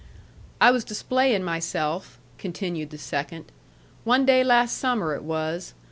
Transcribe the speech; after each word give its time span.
"I 0.59 0.71
was 0.71 0.83
displaying 0.83 1.43
myself," 1.43 2.17
continued 2.39 2.89
the 2.89 2.97
second. 2.97 3.51
"One 4.03 4.25
day 4.25 4.43
last 4.43 4.79
summer 4.79 5.13
it 5.13 5.23
was. 5.23 5.75